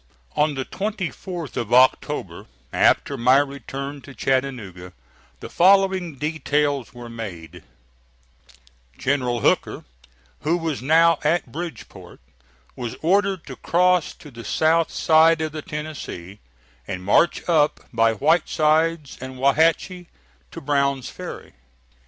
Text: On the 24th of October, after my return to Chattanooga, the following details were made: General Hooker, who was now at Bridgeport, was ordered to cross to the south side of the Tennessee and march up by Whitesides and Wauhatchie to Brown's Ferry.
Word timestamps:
On 0.35 0.55
the 0.55 0.65
24th 0.65 1.55
of 1.57 1.71
October, 1.71 2.47
after 2.73 3.17
my 3.17 3.37
return 3.37 4.01
to 4.01 4.15
Chattanooga, 4.15 4.93
the 5.41 5.47
following 5.47 6.15
details 6.15 6.91
were 6.91 7.07
made: 7.07 7.61
General 8.97 9.41
Hooker, 9.41 9.85
who 10.39 10.57
was 10.57 10.81
now 10.81 11.19
at 11.23 11.51
Bridgeport, 11.51 12.19
was 12.75 12.95
ordered 13.03 13.45
to 13.45 13.55
cross 13.55 14.15
to 14.15 14.31
the 14.31 14.43
south 14.43 14.89
side 14.89 15.39
of 15.39 15.51
the 15.51 15.61
Tennessee 15.61 16.39
and 16.87 17.03
march 17.03 17.47
up 17.47 17.81
by 17.93 18.11
Whitesides 18.11 19.19
and 19.21 19.37
Wauhatchie 19.37 20.07
to 20.49 20.59
Brown's 20.59 21.09
Ferry. 21.09 21.53